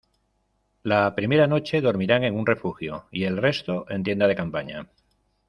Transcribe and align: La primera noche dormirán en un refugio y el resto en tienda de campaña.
La 0.81 1.13
primera 1.13 1.45
noche 1.45 1.79
dormirán 1.79 2.23
en 2.23 2.33
un 2.33 2.47
refugio 2.47 3.05
y 3.11 3.25
el 3.25 3.37
resto 3.37 3.85
en 3.87 4.01
tienda 4.01 4.25
de 4.25 4.33
campaña. 4.35 4.87